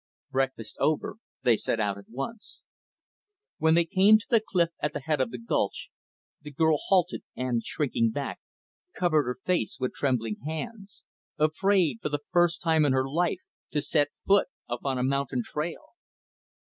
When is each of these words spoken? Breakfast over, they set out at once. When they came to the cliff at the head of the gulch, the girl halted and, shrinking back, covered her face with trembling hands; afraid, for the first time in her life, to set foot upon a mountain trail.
Breakfast 0.31 0.77
over, 0.79 1.17
they 1.43 1.55
set 1.55 1.79
out 1.79 1.99
at 1.99 2.09
once. 2.09 2.63
When 3.59 3.75
they 3.75 3.85
came 3.85 4.17
to 4.17 4.25
the 4.27 4.39
cliff 4.43 4.71
at 4.81 4.93
the 4.93 4.99
head 5.01 5.21
of 5.21 5.29
the 5.29 5.37
gulch, 5.37 5.91
the 6.41 6.49
girl 6.49 6.79
halted 6.87 7.21
and, 7.35 7.63
shrinking 7.63 8.09
back, 8.09 8.39
covered 8.97 9.25
her 9.27 9.37
face 9.45 9.77
with 9.79 9.93
trembling 9.93 10.37
hands; 10.43 11.03
afraid, 11.37 11.99
for 12.01 12.09
the 12.09 12.23
first 12.31 12.63
time 12.63 12.83
in 12.83 12.93
her 12.93 13.07
life, 13.07 13.41
to 13.69 13.79
set 13.79 14.07
foot 14.25 14.47
upon 14.67 14.97
a 14.97 15.03
mountain 15.03 15.43
trail. 15.45 15.89